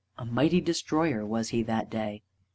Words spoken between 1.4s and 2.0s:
he that